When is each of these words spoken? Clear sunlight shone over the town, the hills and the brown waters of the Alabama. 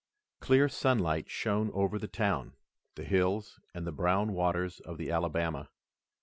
Clear 0.39 0.67
sunlight 0.67 1.29
shone 1.29 1.69
over 1.75 1.99
the 1.99 2.07
town, 2.07 2.55
the 2.95 3.03
hills 3.03 3.59
and 3.75 3.85
the 3.85 3.91
brown 3.91 4.33
waters 4.33 4.79
of 4.79 4.97
the 4.97 5.11
Alabama. 5.11 5.69